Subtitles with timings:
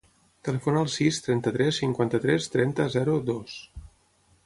[0.47, 3.63] Telefona al sis, trenta-tres, cinquanta-tres, trenta, zero, dos.